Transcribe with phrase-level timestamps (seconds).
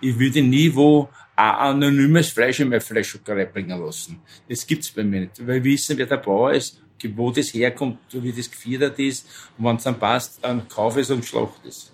[0.00, 4.20] ich würde nie wo ein anonymes Fleisch in meine Fleischschuckerei bringen lassen.
[4.48, 6.80] Das gibt's bei mir nicht, weil wir wissen, wer der Bauer ist,
[7.14, 11.04] wo das herkommt, wie das gefiedert ist, und wenn es dann passt, dann kaufe ich
[11.04, 11.92] es und schlachte es.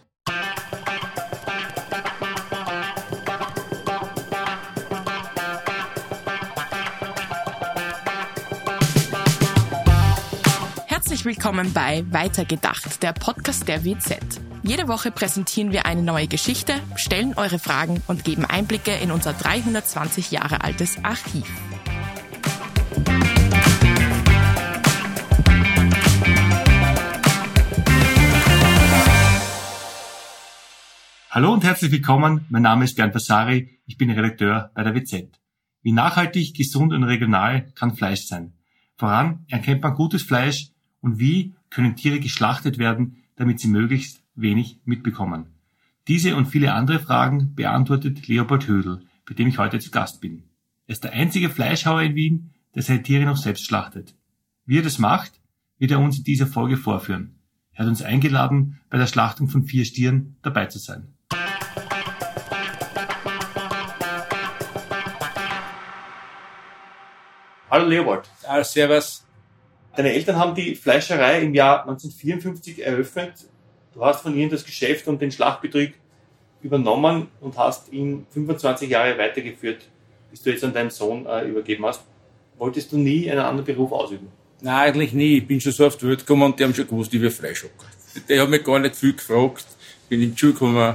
[10.87, 14.41] Herzlich willkommen bei Weitergedacht, der Podcast der WZ.
[14.67, 19.35] Jede Woche präsentieren wir eine neue Geschichte, stellen eure Fragen und geben Einblicke in unser
[19.35, 21.45] 320 Jahre altes Archiv.
[31.29, 32.47] Hallo und herzlich willkommen.
[32.49, 33.79] Mein Name ist Bernd Basari.
[33.85, 35.29] Ich bin Redakteur bei der WZ.
[35.83, 38.55] Wie nachhaltig, gesund und regional kann Fleisch sein?
[38.97, 40.71] Voran erkennt man gutes Fleisch
[41.03, 45.47] und wie können Tiere geschlachtet werden, damit sie möglichst wenig mitbekommen?
[46.09, 50.45] Diese und viele andere Fragen beantwortet Leopold Hödel, bei dem ich heute zu Gast bin.
[50.87, 54.15] Er ist der einzige Fleischhauer in Wien, der seine Tiere noch selbst schlachtet.
[54.67, 55.41] Wie er das macht,
[55.79, 57.39] wird er uns in dieser Folge vorführen.
[57.73, 61.15] Er hat uns eingeladen, bei der Schlachtung von vier Stieren dabei zu sein.
[67.71, 68.29] Hallo Leopold.
[68.47, 69.27] Ah, servus.
[69.97, 73.49] Deine Eltern haben die Fleischerei im Jahr 1954 eröffnet.
[73.95, 75.95] Du hast von ihnen das Geschäft und den Schlachtbetrieb
[76.63, 79.83] übernommen und hast ihn 25 Jahre weitergeführt,
[80.31, 82.03] bis du jetzt an deinen Sohn äh, übergeben hast.
[82.59, 84.29] Wolltest du nie einen anderen Beruf ausüben?
[84.61, 85.39] Nein, eigentlich nie.
[85.39, 87.31] Ich bin schon so auf die Welt gekommen und die haben schon gewusst, ich will
[87.31, 87.87] Fleischhocker.
[88.29, 89.67] Die haben mich gar nicht viel gefragt.
[90.09, 90.95] Bin in die Schule gekommen,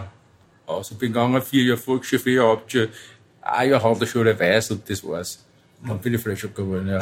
[0.67, 2.89] also bin gegangen, vier Jahre Volksschule, vier Jahre Hauptschule,
[3.41, 5.45] ein Jahr Handelsschule Weiß und das war's.
[5.85, 6.99] Dann bin ich Fleischhocker geworden, ja.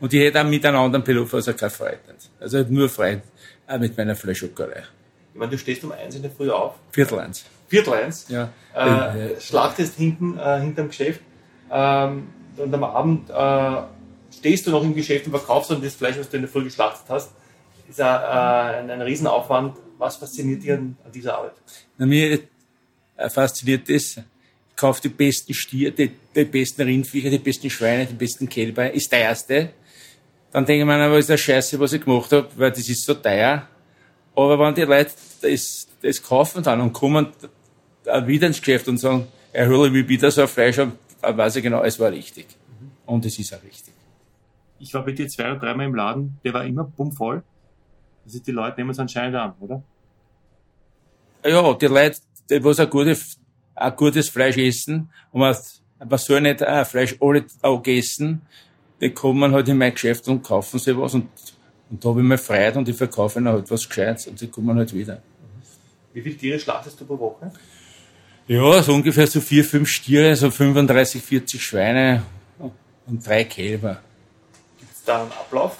[0.00, 1.98] Und ich hätte auch mit einem anderen Beruf also keine Freude.
[2.40, 4.82] Also ich nur auch mit meiner Fleischhockerei.
[5.32, 6.74] Ich meine, du stehst um eins in der Früh auf.
[6.90, 7.44] Viertel eins.
[7.68, 8.26] Viertel eins.
[8.28, 8.50] Ja.
[8.74, 11.20] Äh, schlachtest hinten, äh, hinterm Geschäft.
[11.70, 13.82] Ähm, und am Abend äh,
[14.36, 16.64] stehst du noch im Geschäft und verkaufst dann das Fleisch, was du in der Früh
[16.64, 17.30] geschlachtet hast.
[17.88, 19.76] Ist äh, ein, ein Riesenaufwand.
[19.98, 21.52] Was fasziniert dich an, dieser Arbeit?
[21.96, 22.40] Na, mir
[23.16, 24.18] äh, fasziniert das.
[24.18, 28.92] Ich kaufe die besten Stiere, die, die besten Rindviecher, die besten Schweine, die besten Kälber.
[28.92, 29.70] Ist der erste.
[30.50, 33.04] Dann denke ich mir, was ist der Scheiße, was ich gemacht habe, weil das ist
[33.06, 33.68] so teuer.
[34.34, 35.12] Aber wenn die Leute
[35.42, 37.28] das, das kaufen dann und kommen
[38.24, 41.62] wieder ins Geschäft und sagen, er hole mich wieder so ein Fleisch, dann weiß ich
[41.62, 42.46] genau, es war richtig.
[43.06, 43.92] Und es ist auch richtig.
[44.78, 47.42] Ich war bei dir zwei oder dreimal im Laden, der war immer bummvoll.
[48.24, 49.82] Also die Leute nehmen es anscheinend an, oder?
[51.44, 53.16] Ja, die Leute, die was ein, gute,
[53.74, 55.56] ein gutes Fleisch essen, und man,
[55.98, 58.42] man soll nicht ein Fleisch alle Tage essen,
[59.00, 61.28] die kommen halt in mein Geschäft und kaufen sich was und,
[61.92, 64.48] und da habe ich mir Freude und ich verkaufe ihnen halt was Gescheites und sie
[64.48, 65.20] kommen halt wieder.
[66.14, 67.52] Wie viele Tiere schlachtest du pro Woche?
[68.48, 72.22] Ja, so ungefähr so vier, fünf Stiere, so 35, 40 Schweine
[73.06, 74.00] und drei Kälber.
[74.78, 75.76] Gibt es da einen Ablauf?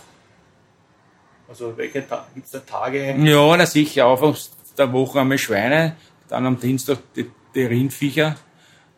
[1.49, 3.17] Also welche Ta gibt es da Tage?
[3.19, 4.37] Ja, na sicher, Anfang
[4.77, 5.97] der Woche einmal Schweine,
[6.29, 8.37] dann am Dienstag die, die Rindviecher,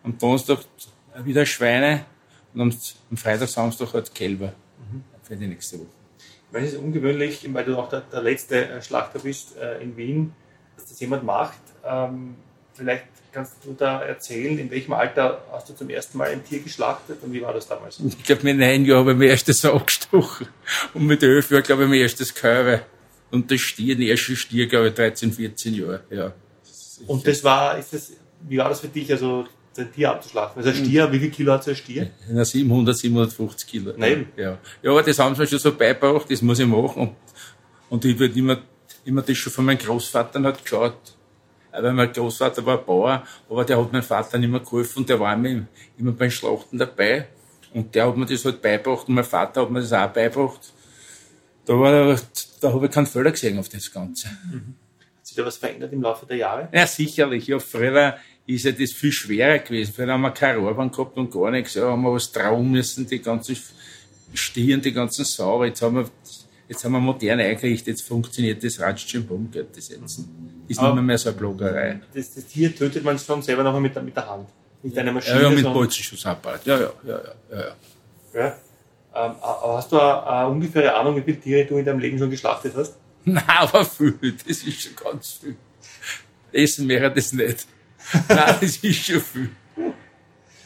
[0.03, 0.59] am Donnerstag
[1.23, 2.07] wieder Schweine
[2.55, 2.75] und am,
[3.11, 4.53] am Freitag, Samstag halt Kälber
[5.23, 6.04] für die nächste Woche.
[6.55, 9.97] Meine, es ist ungewöhnlich, weil du auch der, der letzte äh, Schlachter bist äh, in
[9.97, 10.33] Wien,
[10.77, 11.59] dass das jemand macht.
[11.85, 12.37] Ähm,
[12.75, 16.61] vielleicht kannst du da erzählen, in welchem Alter hast du zum ersten Mal ein Tier
[16.61, 17.99] geschlachtet und wie war das damals?
[17.99, 20.47] Ich glaube, mit neun Jahren habe ich mein erstes Sau gestochen
[20.95, 22.83] und mit elf Jahren, glaube ich, mein erstes Kalbe.
[23.33, 26.33] Und das Stier, den ersten Stier, glaube ich, 13, 14 Jahre, ja.
[27.09, 28.13] Und das war, ist das,
[28.43, 29.45] wie war das für dich, also
[29.83, 30.63] ein Tier abzuschlachten?
[30.63, 32.11] Also ein Stier, wie viel Kilo hat so ein Stier?
[32.29, 33.93] Na, 700, 750 Kilo.
[33.97, 34.29] Nein.
[34.37, 34.59] Ja.
[34.83, 37.03] Ja, aber das haben sie mir schon so beigebracht, das muss ich machen.
[37.03, 37.17] Und,
[37.91, 38.59] und ich wird immer,
[39.05, 41.15] immer das schon von meinem Großvater halt geschaut.
[41.73, 45.19] Weil mein Großvater war Bauer, aber der hat meinem Vater nicht mehr geholfen und der
[45.19, 45.67] war immer,
[45.99, 47.27] immer beim Schlachten dabei.
[47.73, 50.73] Und der hat mir das halt beigebracht und mein Vater hat mir das auch beigebracht.
[51.67, 52.17] Da war,
[52.61, 54.29] da habe ich keinen Fehler gesehen auf das Ganze.
[54.29, 56.69] Hat sich da was verändert im Laufe der Jahre?
[56.73, 57.47] Ja, sicherlich.
[57.47, 58.17] Ja, früher
[58.47, 59.93] ist ja das viel schwerer gewesen.
[59.95, 61.75] Früher haben wir keine Rohrbahn gehabt und gar nichts.
[61.75, 63.57] Ja, haben wir was trauen müssen, die ganzen
[64.35, 65.67] Stieren, die ganzen Sauer.
[65.67, 66.11] Jetzt haben wir,
[66.69, 70.21] jetzt haben wir modern eingerichtet, jetzt funktioniert das Ratschchen Bumm, geht das jetzt.
[70.69, 72.01] Ist Aber- nicht mehr so eine Blogerei.
[72.13, 74.49] Das, das Tier tötet man schon selber noch mit der, mit der Hand.
[74.83, 75.37] Nicht eine Maschine.
[75.37, 76.67] Ja, ja, mit Bolzenschussapparat.
[76.67, 77.21] Ja, ja, ja,
[77.51, 77.59] ja,
[78.35, 78.57] ja, ja.
[79.17, 82.29] Ähm, hast du eine, eine ungefähre Ahnung, wie viele Tiere du in deinem Leben schon
[82.31, 82.97] geschlachtet hast?
[83.25, 85.57] Nein, aber viel, das ist schon ganz viel.
[86.53, 87.67] Essen wäre das nicht.
[88.29, 89.51] Nein, das ist schon viel.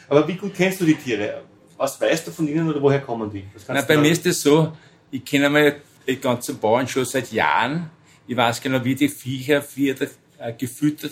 [0.07, 1.43] Aber wie gut kennst du die Tiere?
[1.77, 3.45] Was weißt du von ihnen oder woher kommen die?
[3.67, 4.73] Na, bei mir ist das so,
[5.11, 5.75] ich kenne
[6.05, 7.89] die ganzen Bauern schon seit Jahren.
[8.27, 11.11] Ich weiß genau, wie die Viecher wie äh, gefüttert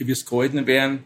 [0.00, 1.04] wie es gehalten werden.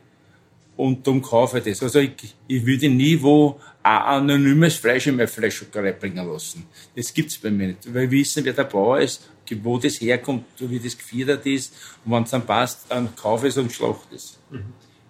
[0.77, 1.83] Und darum kaufe ich das.
[1.83, 2.13] Also ich,
[2.47, 6.67] ich würde nie wo ein anonymes Fleisch in meine Fleischschockerei bringen lassen.
[6.95, 7.93] Das gibt's bei mir nicht.
[7.93, 9.29] Weil wir wissen, wer der Bauer ist,
[9.63, 11.75] wo das herkommt, wie das gefiedert ist.
[12.05, 14.39] Und wenn es dann passt, dann kaufe ich es und schlachte es.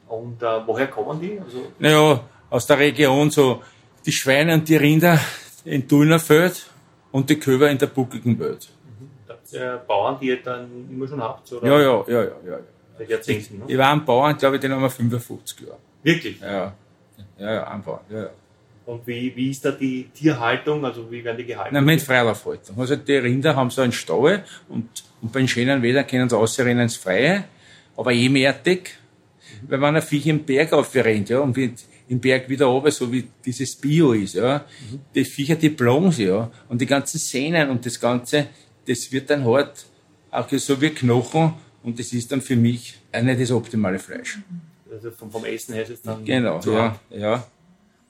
[0.09, 1.39] Und äh, woher kommen die?
[1.39, 3.63] Also Naja, aus der Region so
[4.05, 5.19] die Schweine und die Rinder
[5.65, 6.67] in Dulnerfeld
[7.13, 8.69] und die Köber in der buckigen Welt.
[9.53, 11.53] ihr Bauern, die ihr dann immer schon habt?
[11.53, 12.59] Oder Ja, ja, ja, ja, ja.
[12.99, 13.65] Seit Jahrzehnten, ne?
[13.69, 15.79] Ich war ein Bauern, glaube ich, den haben wir 55 Jahre.
[16.03, 16.41] Wirklich?
[16.41, 16.75] Ja,
[17.39, 18.31] ja, ja, ein Bauern, ja, ja.
[18.85, 20.85] Und wie, wie ist da die Tierhaltung?
[20.85, 21.75] Also wie werden die gehalten?
[21.75, 22.79] Na, mit Freilaufhaltung.
[22.79, 24.89] Also die Rinder haben so einen Stall und,
[25.21, 27.45] und bei schönen Wetter können sie rausrennen ins Freie,
[27.97, 28.97] aber ebenerdig,
[29.69, 33.11] weil wenn ein Viech im Berg aufrennt, ja, und wird im Berg wieder runter, so
[33.13, 34.65] wie dieses Bio ist, ja,
[35.15, 38.49] die Viecher, die plagen sie, ja, und die ganzen Sehnen und das Ganze,
[38.87, 39.87] das wird dann hart,
[40.31, 44.39] auch so wie Knochen, und das ist dann für mich nicht das optimale Fleisch.
[44.91, 47.47] Also vom, vom Essen her ist es dann Genau, ja, ja.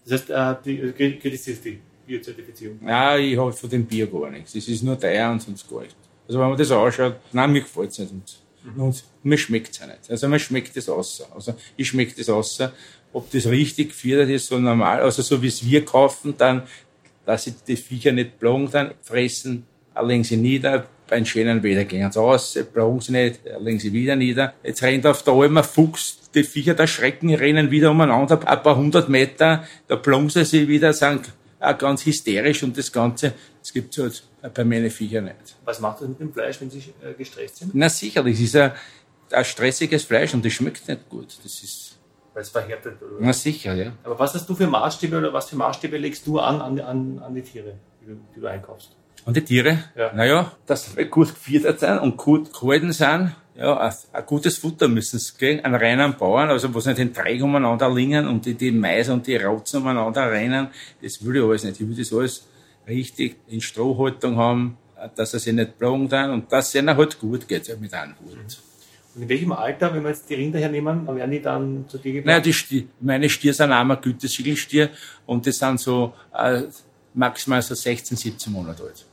[0.04, 2.78] Das heißt, äh, die, äh, gilt das die Biozertifizierung?
[2.81, 4.54] Nein, ich habe von dem Bier gar nichts.
[4.54, 5.96] Es ist nur teuer und sonst gar nichts.
[6.26, 8.43] Also wenn man das anschaut, nein, mir gefällt es nicht.
[8.64, 10.10] Und, und mir schmeckt es auch nicht.
[10.10, 11.26] Also mir schmeckt das außer.
[11.34, 12.72] Also ich schmeckt das außer.
[13.12, 16.62] Ob das richtig geführt ist, so normal, also so wie es wir kaufen, dann,
[17.26, 19.66] dass sie die Viecher nicht plagen, dann fressen,
[20.02, 23.93] legen sie nieder, bei einem schönen Wetter gehen sie raus, plagen sie nicht, legen sie
[23.93, 24.55] wieder nieder.
[24.62, 28.62] Jetzt rennt auf der Alm ein Fuchs, die Viecher da schrecken, rennen wieder umeinander, ein
[28.62, 31.31] paar hundert Meter, da plagen sie wieder, sind
[31.61, 34.23] auch ganz hysterisch und das Ganze, das gibt's halt
[34.55, 35.55] bei meinen Viechern nicht.
[35.67, 37.73] Was macht das mit dem Fleisch, wenn sie äh, gestresst sind?
[37.75, 38.73] Na sicherlich, es ist ein,
[39.32, 41.37] ein stressiges Fleisch und das schmeckt nicht gut.
[41.44, 41.99] Das ist,
[42.32, 43.17] Weil es verhärtet oder?
[43.20, 43.93] na sicher, ja.
[44.03, 47.19] Aber was hast du für Maßstäbe oder was für Maßstäbe legst du an an, an,
[47.19, 48.97] an die Tiere, die du, die du einkaufst?
[49.24, 49.84] Und die Tiere?
[49.96, 50.12] Ja.
[50.12, 53.34] Naja, dass sie gut gefüttert sind und gut gehalten sind.
[53.54, 55.64] Ja, ein, ein gutes Futter müssen sie kriegen.
[55.64, 59.08] Einen reinen Bauern, also wo sie nicht den Dreck umeinander liegen und die, die Mais
[59.08, 60.69] und die Rotzen umeinander rennen.
[61.00, 61.80] Das will ich alles nicht.
[61.80, 62.48] Ich will das alles
[62.88, 64.78] richtig in Strohhaltung haben,
[65.14, 67.92] dass sie sich nicht plagen dann und dass es ihnen halt gut geht ja, mit
[67.94, 68.58] einem Hut.
[69.14, 72.14] Und in welchem Alter, wenn wir jetzt die Rinder hernehmen, werden die dann zu dir
[72.14, 72.26] gebracht?
[72.26, 74.88] Naja, die Stier, meine Stier sind einmal Gütesiegelstier
[75.26, 76.62] und die sind so äh,
[77.12, 79.04] maximal so 16, 17 Monate alt.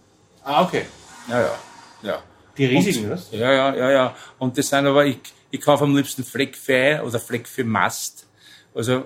[0.49, 0.85] Ah, okay.
[1.27, 1.55] Ja, ja,
[2.01, 2.23] ja.
[2.57, 3.31] Die riesigen, was?
[3.31, 4.15] Ja, ja, ja, ja.
[4.37, 5.19] Und das sind aber, ich,
[5.51, 8.27] ich kaufe am liebsten Fleck für Ei oder Fleck für Mast.
[8.73, 9.05] Also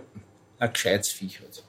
[0.59, 1.63] ein gescheites Viech halt.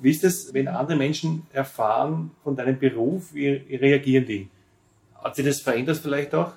[0.00, 4.48] Wie ist das, wenn andere Menschen erfahren von deinem Beruf, wie, wie reagieren die?
[5.22, 6.52] Hat sich das verändert vielleicht auch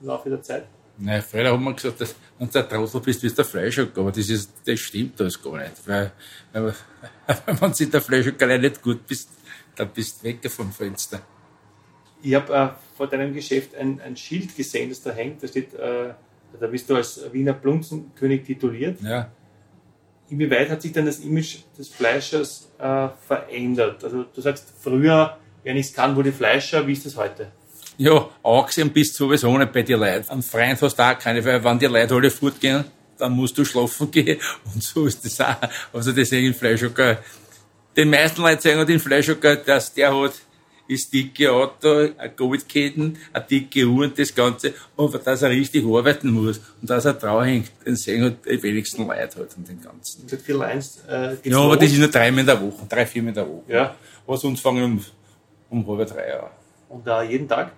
[0.00, 0.66] im Laufe der Zeit?
[0.98, 4.00] Nein, früher haben wir gesagt, dass, wenn du ein Trottel bist, bist du ein Fleischhocker.
[4.00, 5.86] Aber das, ist, das stimmt das gar nicht.
[5.86, 6.12] Weil,
[6.52, 6.74] weil
[7.46, 9.28] wenn du in der Fleischhockerei nicht gut bist,
[9.74, 11.20] dann bist du weg vom Fenster.
[12.22, 15.42] Ich habe äh, vor deinem Geschäft ein, ein Schild gesehen, das da hängt.
[15.42, 16.14] Da steht, äh,
[16.58, 19.00] da bist du als Wiener Blunzenkönig tituliert.
[19.02, 19.30] Ja.
[20.28, 24.02] Inwieweit hat sich dann das Image des Fleischers äh, verändert?
[24.02, 26.86] Also du sagst, früher, wer nichts kann, wurde Fleischer.
[26.86, 27.52] Wie ist das heute?
[27.98, 30.28] Ja, angesehen bist du sowieso nicht bei den Leuten.
[30.28, 32.84] Ein Freund hast du auch keine, weil wenn die Leute alle fortgehen,
[33.18, 34.38] dann musst du schlafen gehen.
[34.72, 35.56] Und so ist das auch.
[35.92, 37.18] Also deswegen Fleischhocker.
[37.96, 40.34] Den meisten Leuten sagen den Fleischhocker, dass der hat,
[40.88, 45.84] ist dicke Auto, eine Goldketten, eine dicke Uhr und das Ganze, aber dass er richtig
[45.84, 49.66] arbeiten muss und dass er drauf hängt, den sehen halt die wenigsten Leute halt und
[49.66, 50.28] den Ganzen.
[50.28, 53.30] Seit vier Lines äh, Ja, aber das ist nur dreimal in der Woche, drei, viermal
[53.30, 53.64] in der Woche.
[53.66, 53.96] Ja.
[54.26, 56.50] Aber sonst fangen wir um, um halb drei an.
[56.88, 57.72] Und da jeden Tag?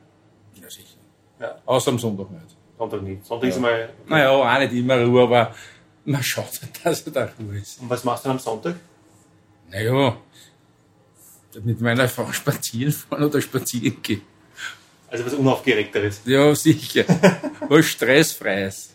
[0.60, 0.98] Ja, sicher.
[1.40, 1.58] Ja.
[1.66, 2.56] Außer am Sonntag nicht.
[2.76, 3.24] Sonntag nicht.
[3.24, 3.90] Sonntag ist einmal.
[4.06, 5.54] Naja, auch nicht immer Ruhe, aber
[6.04, 7.80] man schaut, dass er da Ruhe ist.
[7.80, 8.76] Und was machst du dann am Sonntag?
[9.70, 10.16] Naja,
[11.64, 14.22] mit meiner Frau spazieren fahren oder spazieren gehen.
[15.08, 16.20] Also was Unaufgeregteres.
[16.26, 17.04] Ja, sicher.
[17.68, 18.90] Was stressfreies.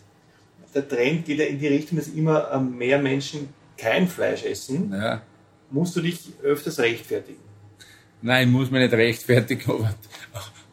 [0.72, 4.92] Der Trend geht ja in die Richtung, dass immer äh, mehr Menschen kein Fleisch essen.
[4.92, 5.22] Ja.
[5.70, 7.40] Musst du dich öfters rechtfertigen?
[8.22, 9.94] Nein, ich muss mich nicht rechtfertigen, aber,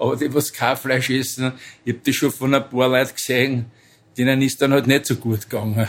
[0.01, 1.53] aber die, was kein Fleisch essen,
[1.85, 3.71] ich habe das schon von ein paar Leuten gesehen,
[4.17, 5.87] denen ist dann halt nicht so gut gegangen.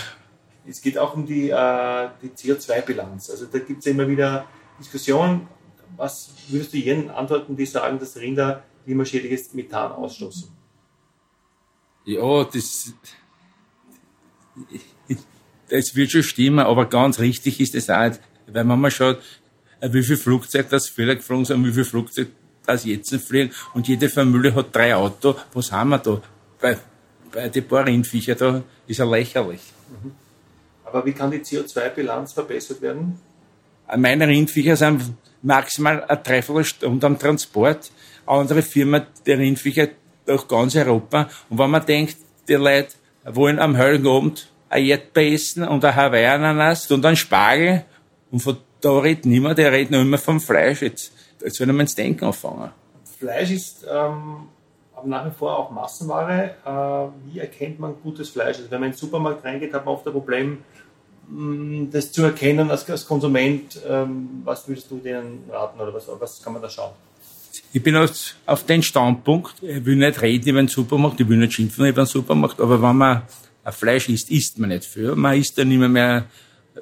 [0.67, 3.31] Es geht auch um die, äh, die CO2-Bilanz.
[3.31, 4.47] Also da gibt es ja immer wieder
[4.79, 5.49] Diskussionen.
[5.97, 10.49] Was würdest du jenen antworten, die sagen, dass Rinder klimaschädliches Methan ausstoßen?
[12.05, 12.93] Ja, das,
[15.69, 18.13] das wird schon stimmen, aber ganz richtig ist es auch
[18.47, 19.21] weil man mal schaut,
[19.81, 22.29] äh, wie viel Flugzeug das früher geflogen sind, wie viel Flugzeug
[22.67, 26.21] das jetzt fliegen und jede Familie hat drei Autos, was haben wir da?
[26.61, 26.79] Bei,
[27.33, 29.61] bei den paar Rindviecher da ist ja lächerlich.
[30.85, 33.19] Aber wie kann die CO2-Bilanz verbessert werden?
[33.97, 37.91] Meine Rindviecher sind maximal eine Dreiviertelstunde am Transport.
[38.27, 39.89] Andere Firmen, die Rindviecher
[40.27, 41.29] durch ganz Europa.
[41.51, 42.17] Und wenn man denkt,
[42.49, 47.85] die Leute wollen am Heiligen Abend ein Erdbeer essen und ein Hawaii-Ananas und ein Spargel.
[48.31, 50.83] Und von da redet niemand, der redet nur immer vom Fleisch.
[50.83, 51.13] Jetzt,
[51.45, 52.71] jetzt soll man ins Denken anfangen.
[53.19, 54.49] Fleisch ist ähm,
[55.05, 56.55] nach wie vor auch Massenware.
[56.65, 58.59] Äh, wie erkennt man gutes Fleisch?
[58.59, 60.59] Also wenn man in den Supermarkt reingeht, hat man oft ein Problem,
[61.29, 63.81] mh, das zu erkennen als, als Konsument.
[63.89, 66.93] Ähm, was würdest du denen raten oder was, was kann man da schauen?
[67.73, 68.11] Ich bin auf,
[68.47, 72.03] auf den Standpunkt, ich will nicht reden über den Supermarkt, ich will nicht schimpfen über
[72.03, 73.23] den Supermarkt, aber wenn man
[73.65, 75.15] ein Fleisch isst, isst man nicht viel.
[75.15, 76.27] Man isst dann immer mehr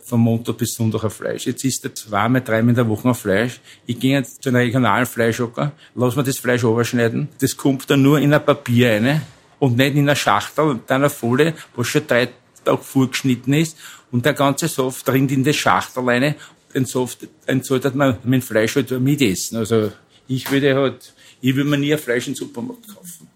[0.02, 1.47] von Montag bis Sonntag ein Fleisch.
[1.47, 3.61] Jetzt isst er zweimal, dreimal in der Woche ein Fleisch.
[3.87, 7.28] Ich gehe jetzt zu einem regionalen Fleischhocker, lass mir das Fleisch überschneiden.
[7.40, 9.23] Das kommt dann nur in ein Papier rein
[9.59, 12.30] und nicht in einer Schachtel und einer Folie, wo schon drei
[12.64, 13.76] Tage vorgeschnitten ist.
[14.11, 16.35] Und der ganze Saft dringt in die Schachtel rein.
[16.75, 19.59] Den Saft, den sollte man mit Fleisch halt mitessen.
[19.59, 19.92] Also,
[20.28, 23.29] ich würde halt, ich würde mir nie ein Fleisch im Supermarkt kaufen.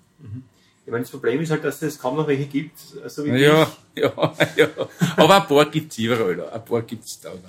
[0.87, 3.67] Ich meine, das Problem ist halt, dass es kaum noch welche gibt, so wie ja,
[3.95, 4.03] ich.
[4.03, 4.69] ja, ja.
[5.17, 6.49] Aber ein paar gibt's überall da.
[6.51, 7.31] Ein paar gibt's da.
[7.31, 7.49] da.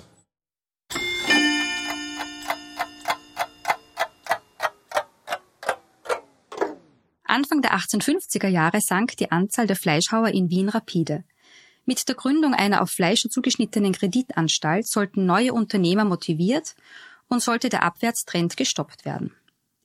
[7.24, 11.24] Anfang der 1850er Jahre sank die Anzahl der Fleischhauer in Wien rapide.
[11.84, 16.74] Mit der Gründung einer auf Fleisch zugeschnittenen Kreditanstalt sollten neue Unternehmer motiviert
[17.28, 19.34] und sollte der Abwärtstrend gestoppt werden.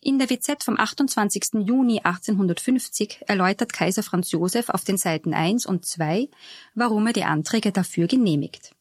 [0.03, 1.63] In der WZ vom 28.
[1.63, 6.27] Juni 1850 erläutert Kaiser Franz Josef auf den Seiten 1 und 2,
[6.73, 8.71] warum er die Anträge dafür genehmigt.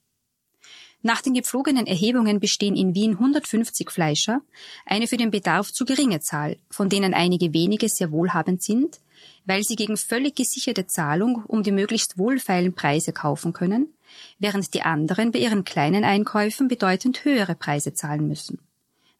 [1.02, 4.40] Nach den gepflogenen Erhebungen bestehen in Wien 150 Fleischer,
[4.86, 9.00] eine für den Bedarf zu geringe Zahl, von denen einige wenige sehr wohlhabend sind,
[9.44, 13.92] weil sie gegen völlig gesicherte Zahlung um die möglichst wohlfeilen Preise kaufen können,
[14.38, 18.58] während die anderen bei ihren kleinen Einkäufen bedeutend höhere Preise zahlen müssen.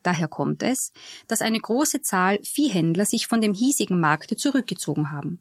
[0.03, 0.93] Daher kommt es,
[1.29, 5.41] dass eine große Zahl Viehhändler sich von dem hiesigen Markte zurückgezogen haben.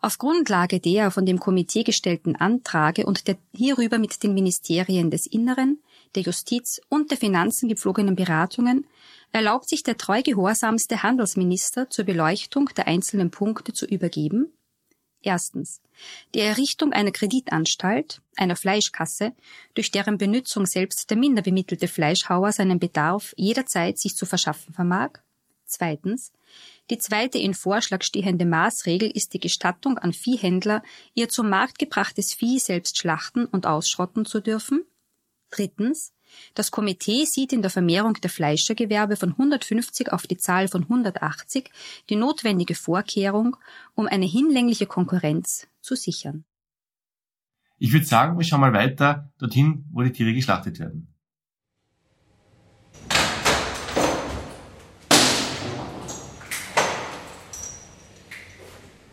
[0.00, 5.26] Auf Grundlage der von dem Komitee gestellten Antrage und der hierüber mit den Ministerien des
[5.26, 5.80] Inneren,
[6.14, 8.86] der Justiz und der Finanzen gepflogenen Beratungen
[9.30, 14.52] erlaubt sich der treu gehorsamste Handelsminister zur Beleuchtung der einzelnen Punkte zu übergeben,
[15.22, 15.80] Erstens.
[16.34, 19.32] Die Errichtung einer Kreditanstalt, einer Fleischkasse,
[19.74, 25.20] durch deren Benützung selbst der minder bemittelte Fleischhauer seinen Bedarf jederzeit sich zu verschaffen vermag.
[25.64, 26.32] Zweitens.
[26.90, 30.82] Die zweite in Vorschlag stehende Maßregel ist die Gestattung an Viehhändler,
[31.14, 34.84] ihr zum Markt gebrachtes Vieh selbst schlachten und ausschrotten zu dürfen.
[35.50, 36.12] Drittens.
[36.54, 41.70] Das Komitee sieht in der Vermehrung der Fleischergewerbe von 150 auf die Zahl von 180
[42.10, 43.56] die notwendige Vorkehrung,
[43.94, 46.44] um eine hinlängliche Konkurrenz zu sichern.
[47.78, 51.12] Ich würde sagen, wir schauen mal weiter dorthin, wo die Tiere geschlachtet werden.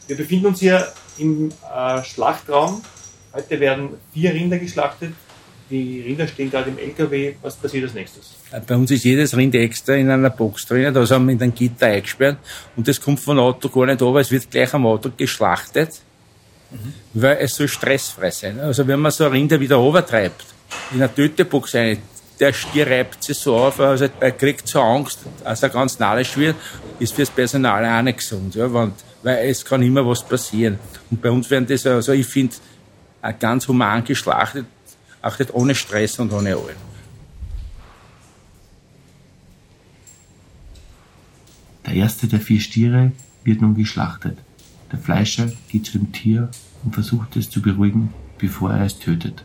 [0.10, 2.82] Wir befinden uns hier im äh, Schlachtraum.
[3.32, 5.14] Heute werden vier Rinder geschlachtet,
[5.70, 7.36] die Rinder stehen gerade im LKW.
[7.42, 8.36] Was passiert als nächstes?
[8.68, 10.94] Bei uns ist jedes Rind extra in einer Box drin.
[10.94, 12.38] Da haben wir in den Gitter eingesperrt.
[12.76, 16.02] Und das kommt von Auto gar nicht aber Es wird gleich am Auto geschlachtet.
[16.72, 16.94] Mhm.
[17.14, 18.60] Weil es soll stressfrei sein.
[18.60, 20.46] Also wenn man so Rinder wieder overtreibt,
[20.92, 21.98] in eine Tötebox rein,
[22.40, 26.38] der Stier reibt sich so auf, also er kriegt so Angst, als er ganz narrisch
[26.38, 26.56] wird,
[27.00, 28.92] ist fürs Personal auch nicht gesund, ja, weil,
[29.24, 30.80] weil es kann immer was passieren.
[31.12, 32.56] Und bei uns werden das, also ich finde,
[33.40, 34.66] ganz human geschlachtet,
[35.24, 36.90] nicht ohne Stress und ohne Allen.
[41.86, 43.12] Der erste der vier Stiere
[43.44, 44.38] wird nun geschlachtet.
[44.92, 46.50] Der Fleischer geht zu dem Tier
[46.84, 49.44] und versucht es zu beruhigen, bevor er es tötet.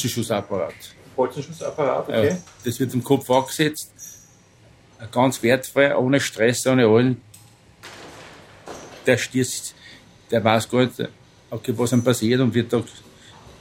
[0.00, 0.74] Bolzenschussapparat.
[1.16, 2.28] Bolzenschussapparat, okay.
[2.28, 3.92] Ja, das wird im Kopf angesetzt.
[5.12, 7.20] Ganz wertfrei, ohne Stress, ohne allen.
[9.06, 9.46] Der Stier,
[10.30, 11.08] der weiß gar nicht,
[11.50, 12.82] okay, was ihm passiert und wird da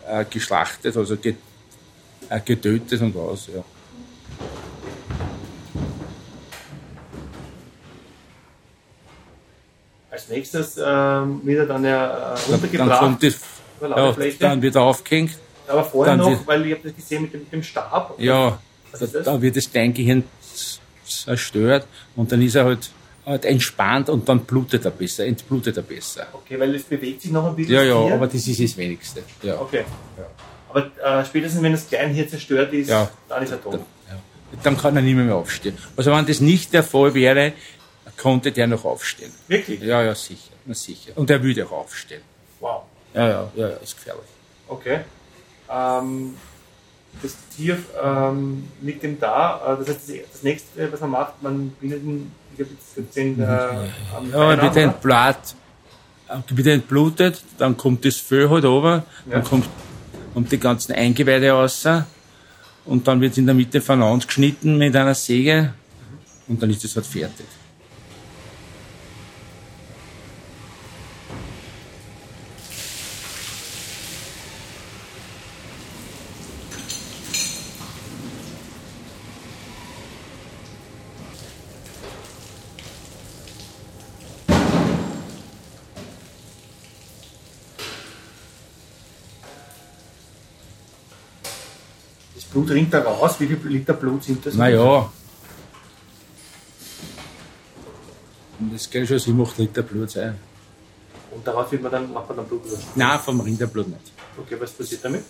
[0.08, 1.38] äh, geschlachtet, also get,
[2.29, 3.63] äh, getötet und was, ja.
[10.12, 12.79] Als nächstes ähm, wird er dann ja äh, runtergebracht.
[12.79, 13.39] Dann, dann kommt das
[13.81, 15.38] ja, dann wird er aufgehängt.
[15.69, 18.15] Aber vorher noch, weil ich habe das gesehen mit dem, mit dem Stab.
[18.17, 18.59] Ja,
[18.91, 20.23] da, da, wird das Kleingehirn
[21.05, 21.85] zerstört
[22.15, 22.89] und dann ist er halt,
[23.25, 26.27] halt entspannt und dann blutet er besser, entblutet er besser.
[26.33, 27.75] Okay, weil es bewegt sich noch ein bisschen.
[27.75, 28.13] Ja, ja, Tier.
[28.15, 29.23] aber das ist das Wenigste.
[29.43, 29.61] Ja.
[29.61, 29.83] Okay.
[30.17, 30.25] Ja.
[30.69, 33.09] Aber äh, spätestens wenn das Kleinhirn zerstört ist, ja.
[33.27, 33.73] dann ist er tot.
[33.73, 34.59] Dann, ja.
[34.63, 35.77] dann kann er nicht mehr, mehr aufstehen.
[35.95, 37.53] Also wenn das nicht der Fall wäre,
[38.17, 39.31] konnte der noch aufstehen.
[39.47, 39.81] Wirklich?
[39.81, 41.13] Ja, ja, sicher, sicher.
[41.15, 42.21] Und er würde auch aufstehen.
[42.59, 42.83] Wow.
[43.13, 44.25] Ja, ja, ja, ja ist gefährlich.
[44.67, 44.99] Okay.
[45.71, 46.33] Ähm,
[47.21, 49.57] das Tier ähm, liegt ihm da.
[49.73, 52.95] Äh, Das heißt, das- das nächste, was man macht, man bindet ihn, ich habe jetzt
[52.95, 54.81] gesehen, äh, am Ja, Bein wird ab, oder?
[54.83, 55.55] entblat,
[56.29, 59.31] äh, wird entblutet, dann kommt das Fell halt runter, Ja.
[59.33, 59.67] dann kommt,
[60.33, 61.85] kommt die ganzen Eingeweide raus
[62.85, 65.73] und dann wird in der Mitte voneinander geschnitten mit einer Säge
[66.47, 67.45] und dann ist es halt fertig.
[92.39, 93.38] Das Blut rinnt da raus.
[93.39, 94.53] Wie viel Liter Blut sind das?
[94.53, 95.12] Naja.
[98.72, 100.38] Das kann schon 7, 8 Liter Blut sein.
[101.31, 102.88] Und daraus wird man dann, macht man dann Blut löschen.
[102.96, 104.13] Nein, vom Rinderblut nicht.
[104.38, 105.25] Okay, was passiert damit?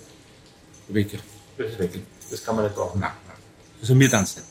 [0.90, 1.20] Weg.
[1.58, 2.00] Das ist weg.
[2.30, 3.00] Das kann man nicht brauchen.
[3.02, 3.38] Nein, nein.
[3.82, 4.44] Also mir dann nicht.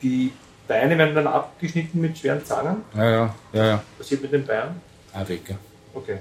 [0.00, 0.32] Die
[0.66, 2.78] Beine werden dann abgeschnitten mit schweren Zangen.
[2.94, 3.74] Ja, ja, ja, ja.
[3.98, 4.80] Was passiert mit den Beinen?
[5.12, 5.54] Auch weg.
[5.92, 6.20] Okay.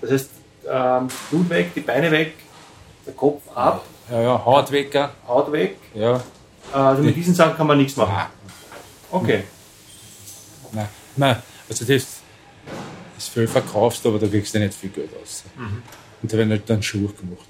[0.00, 0.30] Das heißt,
[0.68, 2.34] ähm, Blut weg, die Beine weg,
[3.06, 4.92] der Kopf ab, Ja, ja, Haut weg.
[4.94, 5.10] ja.
[5.26, 5.76] Haut weg.
[5.94, 6.16] Ja.
[6.16, 6.20] Äh,
[6.76, 8.30] Also mit diesen Sachen kann man nichts machen.
[9.10, 9.44] Okay.
[10.72, 11.42] nein, nein.
[11.68, 12.06] Also das,
[13.14, 15.44] das Fell verkaufst, aber da kriegst du nicht viel Geld aus.
[16.22, 17.46] Und da werden halt dann Schuhe gemacht.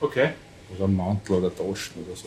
[0.00, 0.30] Okay.
[0.74, 2.26] Oder ein Mantel oder Taschen oder so.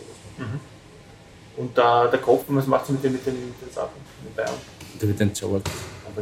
[1.58, 4.00] Und da, der Kopf, was macht sie mit den, mit den, mit den Sachen?
[4.24, 4.46] Mit den?
[4.94, 5.70] Und da wird entsorgt.
[6.06, 6.22] Aber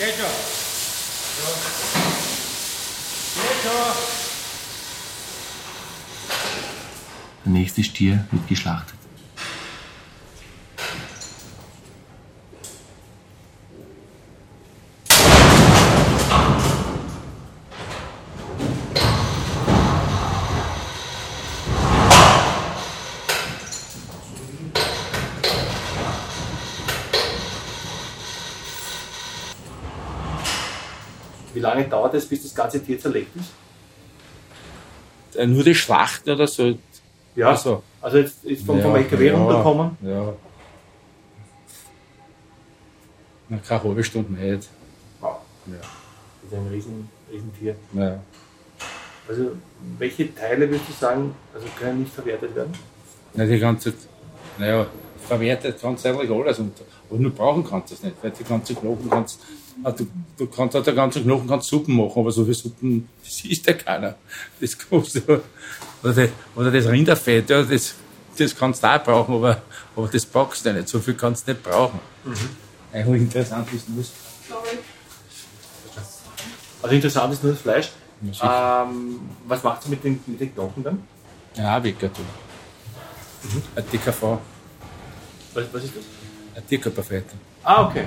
[0.00, 0.24] Geht schon.
[7.44, 8.99] Der nächste Stier wird geschlachtet.
[31.60, 33.50] Wie lange dauert es, bis das ganze Tier zerlegt ist?
[35.38, 36.72] Äh, Nur die Schlacht oder so.
[37.36, 39.98] Ja, Also, also jetzt ist vom, vom Ja, LKW ja, runtergekommen.
[40.00, 40.32] Ja.
[43.50, 44.70] Na, keine halbe Stunde nicht.
[45.20, 45.36] Wow.
[45.66, 45.74] Ja.
[45.74, 47.76] Das ist ein riesen, riesen Tier.
[47.92, 48.20] Ja.
[49.28, 49.50] Also
[49.98, 52.72] welche Teile würdest du sagen, also können nicht verwertet werden?
[53.34, 53.92] Na, die ganze,
[54.56, 54.86] naja,
[55.28, 56.58] verwertet kannst du eigentlich alles.
[56.58, 56.72] Und,
[57.10, 59.46] aber nur brauchen kannst du es nicht, weil die ganze Knochen kannst, ah,
[59.84, 63.44] du, du kannst aus der ganzen Knochen kannst Suppen machen, aber so viel Suppen, das
[63.44, 64.14] isst ja keiner.
[64.60, 67.94] Das du, oder, das, oder das Rinderfett, ja, das,
[68.36, 69.62] das kannst du auch brauchen, aber,
[69.96, 70.88] aber das brauchst du nicht.
[70.88, 72.00] So viel kannst du nicht brauchen.
[72.92, 74.10] Eigentlich interessant ist nur das
[76.82, 77.90] Also interessant ist nur das Fleisch.
[78.32, 78.84] Ja.
[78.84, 81.02] Ähm, was macht ihr mit den, mit den Knochen dann?
[81.56, 82.24] Ja, Wecker tun.
[83.74, 84.38] Ein DKV,
[85.54, 86.04] Was, was ist das?
[86.54, 87.24] ein Tierkörperfett.
[87.62, 88.04] Ah, okay.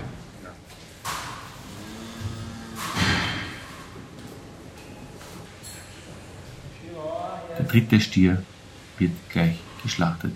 [7.74, 8.44] Dritte Stier
[9.00, 10.32] wird gleich geschlachtet.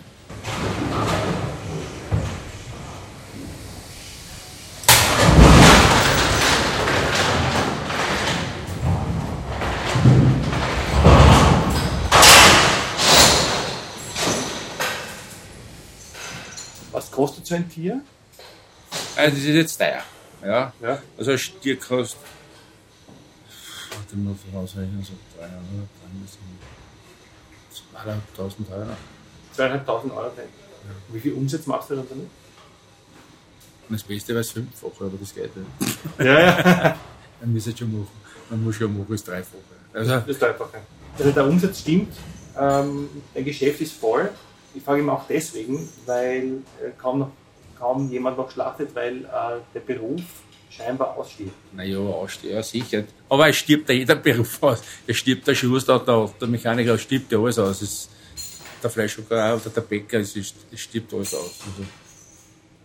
[16.91, 18.01] Was kostet so ein Tier?
[19.15, 20.01] Also das ist jetzt teuer.
[20.43, 20.73] Ja.
[20.81, 21.03] Ja.
[21.15, 22.19] Also ein Stier kostet.
[23.91, 25.53] Warte mal vorausrechnen, so 300,
[28.03, 28.89] 2500 Euro.
[29.53, 30.31] Zweieinhalbtausend Euro.
[31.09, 32.27] Wie viel Umsatz machst du dann damit?
[33.89, 35.97] Das Beste wäre es fünffache, aber das geht nicht.
[36.19, 36.97] Ja, ja.
[37.41, 38.07] Man muss es schon machen.
[38.49, 39.57] Man muss schon machen, das Dreifache.
[39.93, 40.69] Also, Das ist einfach.
[41.17, 42.13] Also der Umsatz stimmt,
[42.59, 44.29] ähm, dein Geschäft ist voll.
[44.75, 47.31] Ich frage ihn auch deswegen, weil äh, kaum, noch,
[47.79, 50.21] kaum jemand noch schlachtet, weil äh, der Beruf
[50.69, 51.51] scheinbar ausstirbt.
[51.73, 53.03] naja, ausstehen, ja sicher.
[53.29, 54.81] Aber es stirbt ja jeder Beruf aus.
[55.05, 57.81] Es stirbt der Schuster, der, der Mechaniker, es stirbt ja alles aus.
[57.81, 58.09] Es,
[58.83, 61.59] der Fleischhocker oder der Bäcker, es, es stirbt alles aus.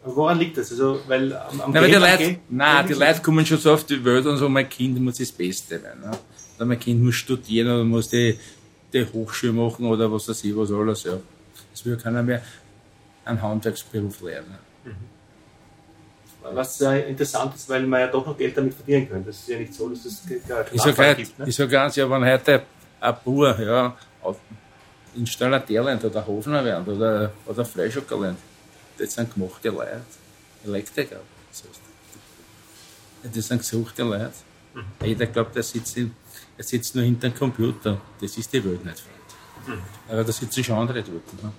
[0.02, 0.70] Also, woran liegt das?
[0.70, 3.72] Also, weil am, am Nein, die Geld- am Leute, nein, die Leute kommen schon so
[3.74, 6.00] auf die Welt und sagen, mein Kind muss das Beste werden.
[6.00, 6.10] Ne?
[6.56, 8.38] Oder mein Kind muss studieren oder muss die,
[8.92, 11.04] die Hochschule machen oder was weiß ich, was alles.
[11.04, 11.18] Ja.
[11.74, 12.42] Es will keiner mehr
[13.24, 14.56] einen Handwerksberuf lernen.
[16.42, 19.28] Was äh, interessant ist, weil man ja doch noch Geld damit verdienen könnte.
[19.28, 21.38] Das ist ja nicht so, dass es gar ich sag, gibt.
[21.38, 21.48] Ne?
[21.48, 22.62] Ich sage ganz, ja, wenn heute
[23.00, 24.36] ein Bauer ja, auf
[25.14, 28.38] Installateur lernt oder Hofner lernt oder, oder Fleischhocker lernt,
[28.98, 30.02] das sind gemachte Leute,
[30.64, 31.20] Elektriker.
[31.50, 34.32] Das, heißt, das sind gesuchte Leute.
[34.74, 34.84] Mhm.
[35.04, 36.14] Jeder glaubt, er sitzt, in,
[36.56, 38.00] er sitzt nur hinter dem Computer.
[38.20, 39.02] Das ist die Welt nicht.
[39.66, 39.82] Mhm.
[40.08, 41.42] Aber da sitzen schon andere dort.
[41.42, 41.52] Ne?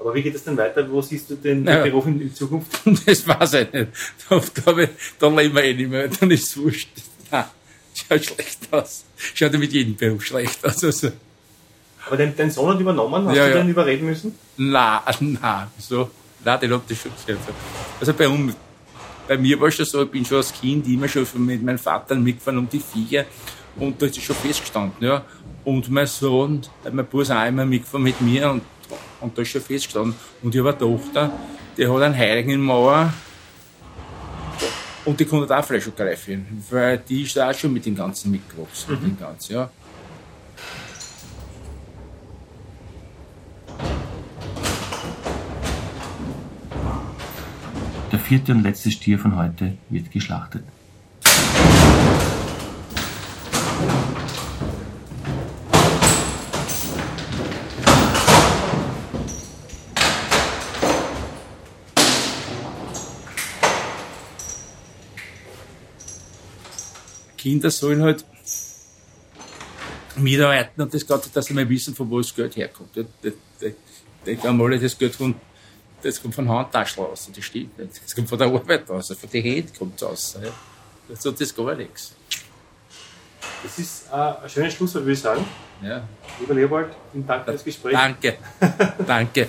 [0.00, 0.88] Aber wie geht es denn weiter?
[0.90, 2.80] Wo siehst du den, naja, Beruf in, in, Zukunft?
[3.06, 3.88] Das weiß ich nicht.
[4.28, 6.08] Da, glaube da leben wir eh nicht mehr.
[6.08, 6.88] Dann ist es wurscht.
[7.30, 7.44] Nein,
[7.94, 9.04] schaut schlecht aus.
[9.34, 10.84] Schaut ja mit jedem Beruf schlecht aus.
[10.84, 11.10] Also.
[12.06, 13.26] Aber dein, dein Sohn hat übernommen?
[13.26, 13.56] Hast ja, du ja.
[13.56, 14.34] den überreden müssen?
[14.56, 15.00] Nein,
[15.42, 15.66] nein.
[15.78, 16.10] So.
[16.44, 17.40] Nein, den hat das schon gesagt.
[18.00, 18.54] Also bei uns,
[19.26, 21.78] bei mir war es schon so, ich bin schon als Kind immer schon mit meinem
[21.78, 23.24] Vater mitgefahren um die Viecher
[23.76, 25.24] und da ist es schon festgestanden, ja.
[25.64, 28.62] Und mein Sohn, mein Bruder ist auch immer mitgefahren mit mir und
[29.20, 30.14] und da ist schon festgestanden.
[30.42, 31.32] Und ich habe eine Tochter,
[31.76, 33.12] die hat einen Heiligen in Mauer.
[35.04, 38.30] Und die konnte auch Fleisch greifen, weil die ist da auch schon mit dem Ganzen
[38.30, 38.94] mitgewachsen.
[38.94, 39.00] Mhm.
[39.00, 39.70] Mit dem Ganzen, ja.
[48.12, 50.64] Der vierte und letzte Stier von heute wird geschlachtet.
[67.48, 68.26] Kinder sollen halt
[70.16, 72.90] mitarbeiten und das Ganze, dass sie mal wissen, von wo das Geld herkommt.
[72.94, 75.36] Die, glauben alle, das Geld kommt,
[76.02, 77.30] das kommt von Handtaschen raus.
[77.34, 78.02] Das stimmt nicht.
[78.04, 80.38] Das kommt von der Arbeit raus, von den Händen kommt es raus.
[80.42, 80.50] Ja.
[81.08, 82.14] Das hat das gar nichts.
[83.62, 85.44] Das ist äh, ein schönes Schlusswort, würde ich sagen.
[85.82, 86.06] Ja.
[86.40, 87.94] Lieber Leopold, vielen Dank für das Gespräch.
[87.94, 88.36] Danke.
[89.06, 89.48] Danke.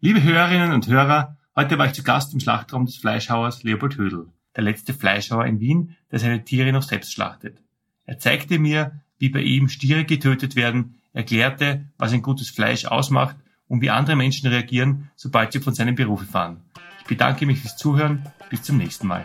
[0.00, 4.28] Liebe Hörerinnen und Hörer, heute war ich zu Gast im Schlachtraum des Fleischhauers Leopold Hödel
[4.56, 7.62] der letzte Fleischhauer in Wien, der seine Tiere noch selbst schlachtet.
[8.04, 13.36] Er zeigte mir, wie bei ihm Stiere getötet werden, erklärte, was ein gutes Fleisch ausmacht
[13.68, 16.60] und wie andere Menschen reagieren, sobald sie von seinem Beruf erfahren.
[17.00, 18.26] Ich bedanke mich fürs Zuhören.
[18.50, 19.24] Bis zum nächsten Mal.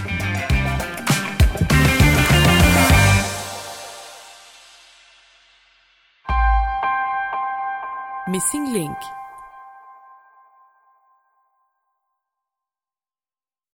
[8.31, 8.97] Missing Link